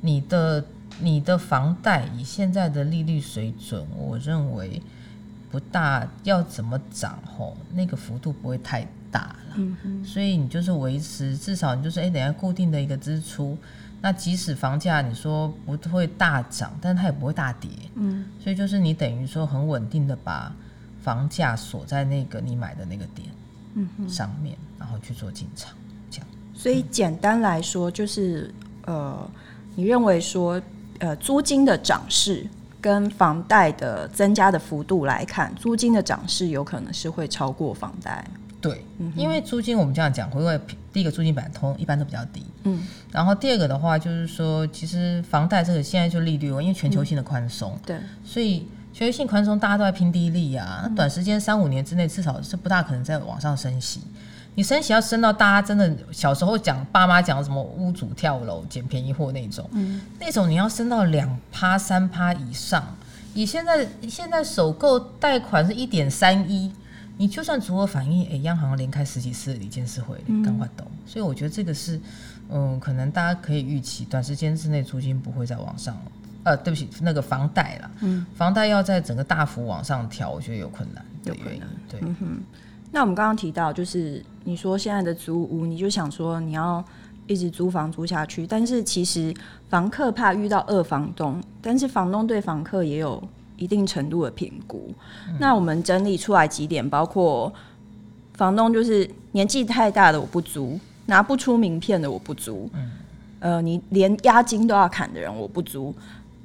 [0.00, 0.64] 你的
[1.00, 4.80] 你的房贷以现在的利率水准，我认为
[5.50, 13.56] 不大要怎么涨吼，那个幅度不会太大了，嗯哼，所以你就是维持至少你就是哎，等下固定的一个支出。
[14.00, 20.54] 那即使房价你说不会大涨，但它也不会大跌，嗯，所以就是你等于说很稳定的把
[21.02, 23.28] 房价锁在那个你买的那个点，
[23.74, 25.72] 嗯上面，然后去做进场，
[26.10, 26.26] 这样。
[26.52, 28.52] 所以简单来说，就是
[28.84, 29.26] 呃，
[29.74, 30.60] 你认为说
[31.00, 32.46] 呃，租金的涨势
[32.80, 38.24] 跟房贷的增加的幅度来看，租金的涨势有可能是会超过房贷。
[38.60, 38.82] 对，
[39.14, 40.58] 因为租金我们这样讲，因为
[40.90, 42.82] 第一个租金本来通一般都比较低，嗯，
[43.12, 54.00] 然后第二个的话就是说，其实房贷这个现在就利率，因为全球性的宽松，嗯，对，所以全球性宽松大家都在拼低利啊，那短时间三五年之内至少是不大可能再往上升息，
[54.54, 62.96] 你升息要升到大家真的小时候讲爸妈讲什么屋主跳楼捡便宜货那种，嗯，那种你要升到两趴三趴以上，
[63.34, 66.72] 以现在现在首购贷款是一点三一。
[67.16, 70.84] 你就算足额反应，哎、欸，央行连开十几次的理监事会，赶快动。
[71.06, 72.00] 所以我觉得这个是，
[72.50, 75.96] 嗯，可能大家可以预期，短时间之内租金不会再往上。
[76.42, 81.62] 呃，对不起，那个房贷啦，嗯，房贷要在整个大幅往上调，我觉得有困难的原因。
[81.88, 82.42] 对，嗯哼。
[82.94, 86.82] 那我们刚刚提到，就是你说现在的租屋，你就想说你要
[87.26, 89.34] 一直租房租下去，但是其实
[89.68, 93.22] 房客怕遇到二房东，但是房东对房客也有。
[93.56, 94.92] 一定程度的评估，
[95.28, 97.50] 嗯，那我们整理出来几点，包括
[98.34, 100.76] 房东就是年纪太大的我不租，
[101.06, 102.90] 拿不出名片的我不租，嗯，
[103.38, 105.94] 呃，你连押金都要砍的人我不租，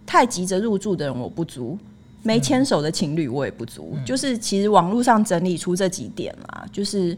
[0.05, 1.75] 太急着入住的人我不租，
[2.23, 7.17] 没牵手的情侣我也不足，嗯，就是其实网络上整理出这几点啦，就是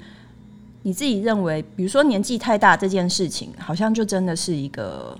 [0.84, 5.18] 你自己认为，比如说年纪太大这件事情，好像就真的是一个。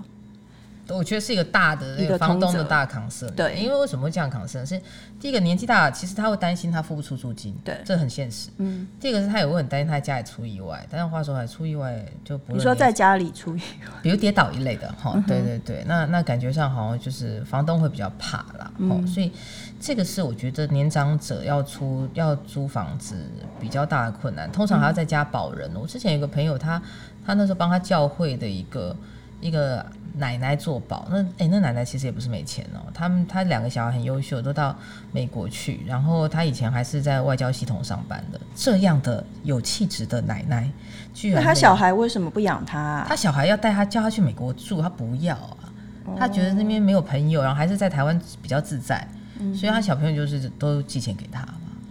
[0.92, 4.64] 我觉得是一个大的那个房东的大扛事，对，因为为什么会这样扛事？
[4.66, 4.80] 是
[5.18, 8.50] 第一个年纪大，其实他会担心他付不出租金，对，这很现实。
[8.58, 12.52] 嗯，第二个是他也会很担心他家里出意外，但是话说还出意外就不。
[12.52, 19.32] 你说在家里出意外，比如跌倒一类的哈，对对对，那那感觉上好像就是房东会比较怕啦，嗯，所以
[19.80, 23.16] 这个是我觉得年长者要出要租房子
[23.60, 25.70] 比较大的困难，通常还要在家保人。
[25.74, 26.80] 我之前有个朋友，他
[27.24, 28.96] 他那时候帮他教会的一个
[29.42, 29.84] 一个。
[30.14, 32.84] 奶奶做保，那诶、欸，那奶奶其实也不是没钱哦。
[32.92, 34.76] 他们他两个小孩很优秀，都到
[35.10, 35.80] 美国去。
[35.86, 40.70] 然后他以前还是在外交系统上班的，这样的有气质的奶奶，
[41.14, 43.06] 居然那他小孩为什么不养他、啊？
[43.08, 45.72] 他小孩要带他叫他去美国住，他不要啊。
[46.18, 49.08] 他觉得那边没有朋友，然后还是在台湾比较自在，
[49.54, 51.42] 所以他小朋友就是都寄钱给他。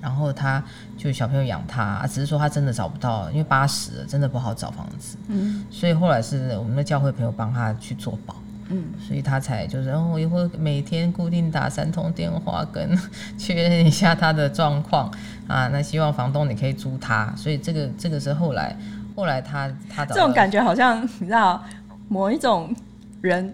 [0.01, 0.63] 然后他
[0.97, 5.17] 就小朋友养他，只是说他真的找不到，因为八十了，真的不好找房子。
[5.27, 8.35] 嗯，所以后来是我们的教会朋友帮他去做保。
[8.73, 12.97] 嗯，所以他才就是，然后我也会每天固定打三通电话，跟
[13.37, 15.11] 确认一下他的状况
[15.45, 15.67] 啊。
[15.67, 18.75] 那希望房东你可以租他，所以这个这个是后来
[19.15, 21.61] 后来他他这种感觉好像你知道
[22.07, 22.73] 某一种
[23.21, 23.53] 人。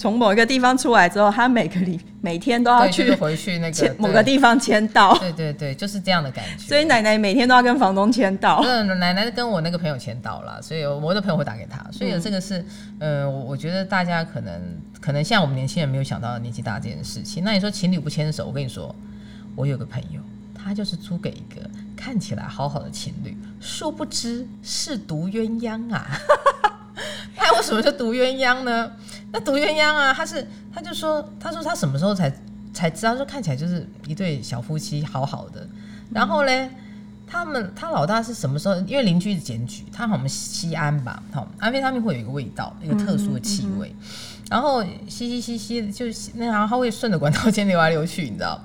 [0.00, 5.14] 从某一个地方出来之后，他每个礼每天都要去、就是、回去那个某个地方签到。
[5.18, 6.64] 对对对，就是这样的感觉。
[6.64, 8.62] 所以奶奶每天都要跟房东签到。
[8.62, 11.84] 对，奶奶跟我那个朋友签到了，所以我的朋友会打给他。
[11.92, 12.60] 所以这个是，
[13.00, 14.58] 嗯、呃，我觉得大家可能
[15.02, 17.44] 可能像我们年轻人没有想到年纪大这件事情。
[17.44, 18.96] 那你说情侣不牵手，我跟你说，
[19.54, 20.22] 我有个朋友，
[20.54, 21.60] 他就是租给一个
[21.94, 26.06] 看起来好好的情侣，殊不知是毒鸳鸯啊。
[27.36, 28.90] 他为什么就毒鸳鸯呢？
[29.32, 32.32] 那毒鸳鸯啊，他是他就说，他说他什么时候才
[32.72, 35.66] 才知道，说看起来就是一对小夫妻，好好的。
[36.12, 36.68] 然后嘞，
[37.26, 38.76] 他们他老大是什么时候？
[38.80, 43.88] 因为邻居检举，他好像西安吧，好，安非他命会有一个味道，一个特殊的气味。
[43.88, 48.60] 嗯嗯嗯、然后吸吸吸吸，就那然后他会顺着管道间流来流去，你知道？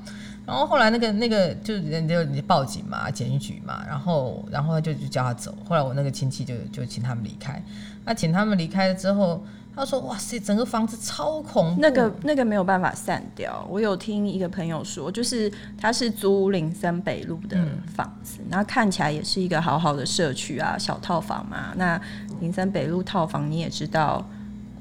[0.46, 5.56] 然后后来那个那个就人就报警嘛，检举嘛，然后然后就就叫他走。
[5.68, 7.62] 后来我那个亲戚就就请他们离开。
[8.06, 9.44] 那请他们离开了之后，
[9.76, 13.66] 他说：“哇塞，整个房子超恐怖。”那个那个没有办法散掉。
[13.68, 17.58] 我有听一个朋友说，就是他是租林森北路的
[17.96, 21.74] 房子，那、嗯、看起来也是一个好好的社区啊，小套房嘛。
[21.76, 22.00] 那
[22.40, 24.24] 林森北路套房你也知道。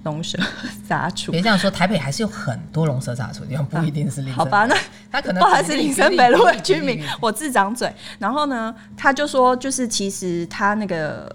[0.04, 0.38] 龙蛇
[0.88, 4.32] 杂处，别这样说，台北还是有很多龙蛇杂处的地方，不一定是林。
[4.32, 4.76] 好吧，那
[5.10, 7.92] 他可能不好意思，林森北路的居民，我自长嘴。
[8.18, 11.34] 然后呢，他就说，就是其实他那个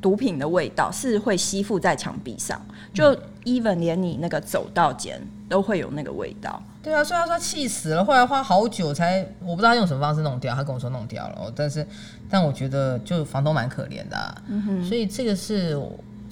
[0.00, 2.60] 毒品的味道是会吸附在墙壁上，
[2.94, 3.14] 就
[3.44, 6.62] even 连你那个走道间都会有那个味道。
[6.82, 10.54] 对啊，所以他说气死了，后来花好久才，我不知道他用什么方式弄掉。
[10.54, 11.86] 他跟我说弄掉了，但是
[12.30, 15.76] 但我觉得就房东蛮可怜的、啊，嗯哼，所以这个是。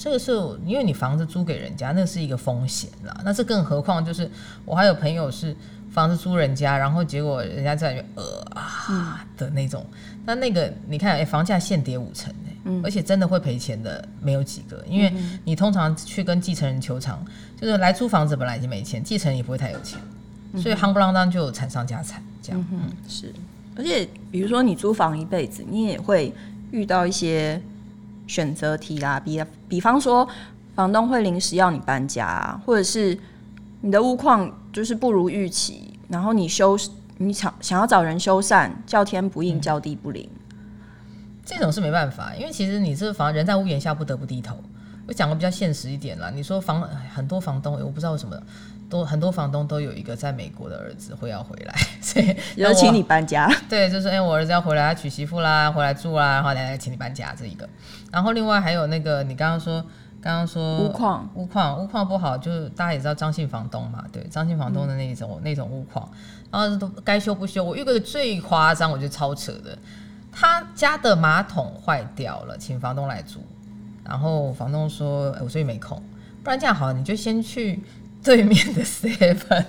[0.03, 0.33] 这个是
[0.65, 3.21] 因为你房子租给人家，那是一个风险啦。
[3.23, 4.31] 那这更何况就是
[4.65, 5.55] 我还有朋友是
[5.91, 9.85] 房子租人家，然后结果人家在呃啊的那种。
[10.25, 15.13] 那那个你看，哎，房价现跌五成哎，嗯，而且真的会赔钱的没有几个，因为
[15.45, 17.23] 你通常去跟继承人求偿，
[17.61, 20.01] 就是来租房子本来已经没钱，继承人也不会太有钱，
[20.57, 22.67] 所以夯不啷当就惨上加惨这样。
[22.73, 23.35] 嗯，嗯，是，
[23.77, 26.33] 而且比如说你租房一辈子，你也会
[26.71, 27.61] 遇到一些。
[28.31, 30.27] 选择题啦，比比方说，
[30.77, 33.19] 房东会临时要你搬家，或者是
[33.81, 36.79] 你的屋况就是不如预期，然后你修
[37.19, 40.29] 你想想要找人修缮，叫天不应，叫地不灵，
[41.45, 44.57] 这种是没办法，因为其实你这个房人在屋檐下，不得不低头。
[45.09, 48.41] 我讲个比较现实一点啦，你说房很多房东，我不知道为什么。
[48.91, 53.49] 都很多房东都有一个在美国的儿子会要回来， 所以 有请你搬家。
[53.71, 57.67] 对，就是哎、欸，我儿子要回来，他娶媳妇啦，回来住啦，然后来来请你搬家这一个。
[58.11, 59.81] 然后另外还有那个，你刚刚说，
[60.21, 66.11] 刚刚说屋况，屋况，屋况不好，就是大家也知道张姓房东嘛，对，张姓房东的那种、嗯、那种屋况，
[66.51, 67.63] 然后都该修不修。
[67.63, 69.79] 我遇过的最夸张，我觉得超扯的，
[70.33, 73.41] 他家的马桶坏掉了，请房东来租，
[74.05, 76.03] 然后房东说，欸、我最近没空，
[76.43, 77.81] 不然这样好，你就先去。
[78.23, 79.65] 对面的 seven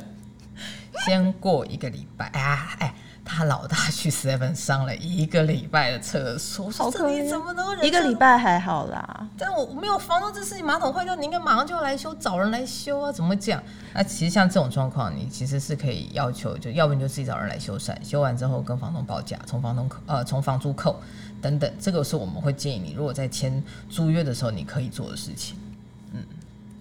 [1.06, 2.76] 先过一个礼拜啊！
[2.80, 7.86] 哎，他老大去 seven 上了一个礼拜的厕所，好可怜，怎么能忍？
[7.86, 13.12] 一个礼拜还好啦，但我没有房东这事情，马桶坏掉，你应该马上就要来修，找人来修啊？
[13.12, 13.64] 怎么会这样？
[13.94, 21.02] 那其实像这种状况，你其实是可以要求，就要不你就自己找人来修缮，修完之后跟房东报价，从房东扣呃从房租扣
[21.42, 25.58] 等等，这个是我们会建议你，如果在签租约的时候你可以做的事情。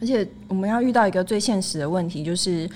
[0.00, 2.68] 而且我们要遇到一个最现实的问题，就是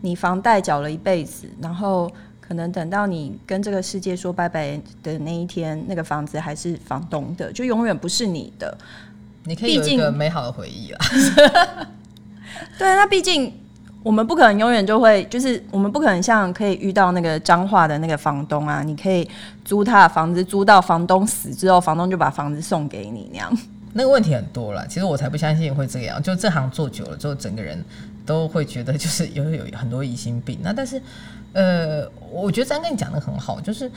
[0.00, 8.76] 你房贷缴了一辈子，然后可能等到你跟这个世界说拜拜的那一天，那个房子还是房东的，就永远不是你的。
[9.44, 11.06] 你可以有一个美好的回忆啊。
[12.78, 13.52] 对，那毕竟
[14.02, 19.28] 我们不可能永远就会，就是我们不可能像可以遇到那个脏话的那个房东啊，你可以
[19.64, 23.50] 租他的房子，租到房东死之后，房东就把房子送给你那样。
[23.92, 26.22] 那个问题很多了，其实我才不相信会这样。
[26.22, 27.84] 就这行做久了之后，整个人
[28.24, 30.58] 都会觉得就是有有很多疑心病。
[30.62, 31.02] 那但是，
[31.52, 33.90] 呃，我觉得詹跟你讲的很好，就是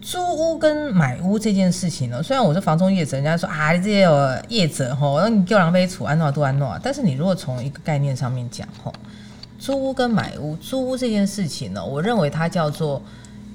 [0.00, 4.08] 租屋跟买屋这件事情呢，虽然我是房中业者，人家说啊，这些
[4.48, 8.94] 业者吼，让你叫狼狈处安诺都安诺，但是你如果从一个概念上面讲吼，
[9.58, 13.02] 租屋跟买屋，租屋这件事情呢，我认为它叫做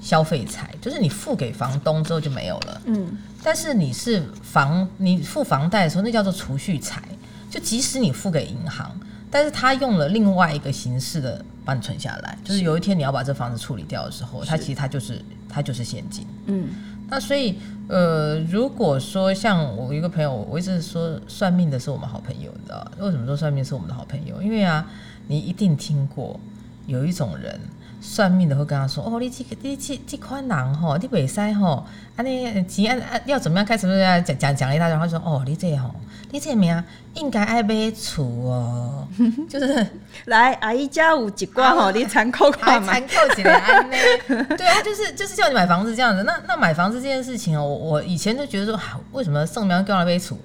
[0.01, 2.81] 消费财，就是你付给房东之后就没有了。
[2.87, 3.17] 嗯。
[3.43, 7.01] 但是你是房，你付房贷的时候，那叫做储蓄财。
[7.49, 8.97] 就即使你付给银行，
[9.29, 16.25] 但是他用了另外一个形式的帮你存下来，就是有一天你要把这房子处理掉的时候，它其实它就是它就是现金。
[16.45, 16.69] 嗯，
[17.09, 24.41] 那所以呃，如果说像我一个朋友，我一直说算命的是我们好朋友，你知道为什么说算命是我们的好朋友？
[24.41, 24.89] 因为啊，
[25.27, 26.39] 你一定听过。
[26.87, 27.59] 有一种人。
[28.01, 31.85] 算命的会跟他说：“哦，你这个你这这款人吼，你袂使吼，
[32.15, 33.85] 安尼钱啊要怎么样开始？
[33.85, 35.93] 不是讲讲讲了一大堆，他说：哦，你这吼，
[36.31, 36.83] 你这名
[37.13, 39.07] 应该爱买厝哦，
[39.47, 39.87] 就是
[40.25, 43.95] 来阿姨家有一寡吼，你参考看嘛，参考起来安尼？
[44.57, 46.23] 对啊，就是就是叫你买房子这样子。
[46.23, 48.79] 那那买房子这件事情哦，我我以前就觉得说，
[49.11, 50.35] 为什么圣苗叫他买厝？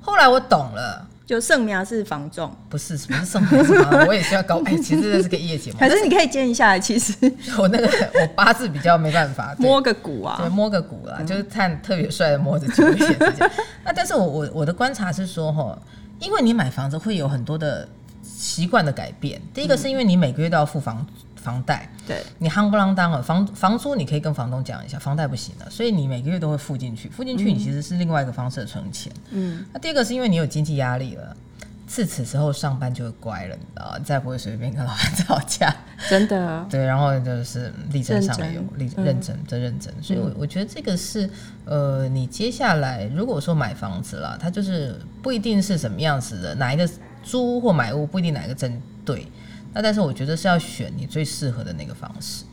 [0.00, 3.60] 后来我懂了。”就圣苗是房仲，不是不是圣苗
[4.06, 5.76] 我也需要高哎、欸，其实这是个业绩嘛。
[5.78, 6.78] 可是你可以建一下。
[6.78, 7.14] 其实
[7.56, 7.86] 我那个
[8.20, 13.50] 我八字比较没办法，摸个骨啊，对，摸个骨啦，嗯、就是看特别帅的摸着就一些时间。
[13.84, 15.78] 那 但是我我我的观察是说哈，
[16.18, 17.88] 因为你买房子会有很多的
[18.22, 19.40] 习惯的改变。
[19.54, 21.06] 第一个是因为你每个月都要付房。
[21.42, 22.22] 房贷，对。
[22.38, 29.12] 你夯不啷当了，房房租你可以跟房东讲一下，房贷不行了，所以你每个月都会付进去，付进去你其实是另外一个方式的存钱。
[29.30, 31.36] 嗯，那第二个是因为你有经济压力了，
[31.86, 35.74] 自此之后上班就会乖了，你知道，再不会随便跟老板吵架，
[36.08, 36.40] 真的。
[36.40, 41.28] 啊 对，然后就是力争上游，力认真真认真，所以我我觉得这个是
[41.64, 46.88] 呃，你接下来如果说买房子了，它就是不一定是什么样子的，哪一个
[47.22, 49.26] 租或买屋不一定哪一个针对。
[49.74, 52.44] 那但是我觉得是要选你最适合的那个方式，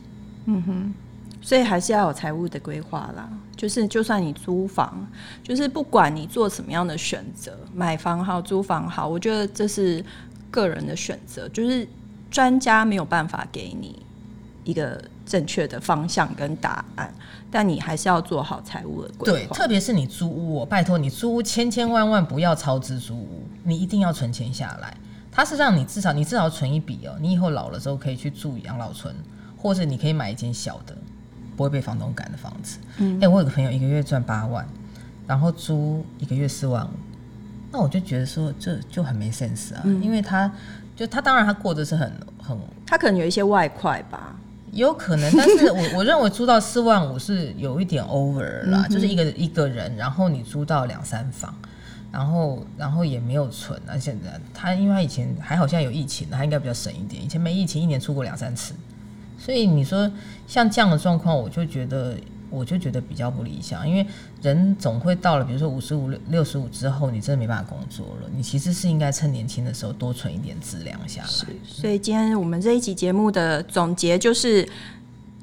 [0.46, 0.94] 嗯哼，
[1.42, 3.28] 所以还是要有财务的规划啦。
[3.56, 5.06] 就是就算你租房，
[5.44, 10.02] 就是不管你做什么样的选择，买房好，租房好，我觉得这是
[10.50, 11.86] 个人的选择，就是
[12.30, 14.02] 专家没有办法给你
[14.64, 17.12] 一个正确的方向跟答案，
[17.50, 19.38] 但你还是要做好财务的规划。
[19.38, 24.96] 对，特别是你租屋，拜托你租屋千千万万不要超支租屋，你一定要存钱下来。
[25.32, 29.14] 它是让你至少你至少存一笔哦，你以后老了之后可以去住养老村，
[29.56, 30.96] 或者你可以买一间小的，
[31.56, 32.78] 不会被房东赶的房子。
[32.98, 34.66] 嗯，哎、欸，我有个朋友一个月赚八万，
[35.26, 36.90] 然后租一个月四万五，
[37.70, 40.50] 那我就觉得说这就很没 sense 啊，嗯、因为他
[40.96, 42.12] 就他当然他过的是很
[42.42, 44.34] 很，他可能有一些外快吧，
[44.72, 51.54] 有可能，但是我 我认为租到四万五是有一点 over 啦，嗯、就是一个一个人，然后你租到两三房。
[52.12, 53.96] 然后，然后也没有存啊。
[53.98, 57.22] 现在他因为他以前还好，现在有疫情，他应该比较省一点。
[57.22, 58.74] 以前没疫情，一年出过两三次。
[59.38, 60.10] 所以你说
[60.46, 62.14] 像这样的状况，我就觉得，
[62.50, 63.88] 我就觉得比较不理想。
[63.88, 64.04] 因为
[64.42, 68.28] 人总会到了，比如说五十五、六六十五之后，你真的没办法工作了。
[68.36, 71.28] 你其实是应该趁年轻的时候多存一点资粮下来。
[71.28, 74.68] 是，所以今天我们这一集节目的总结就是：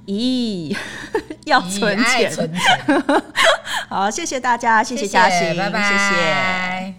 [0.08, 0.76] 咦，
[1.46, 3.04] 要存钱，存钱。
[3.90, 6.94] 好，谢谢大家，谢谢嘉欣，拜拜，谢谢。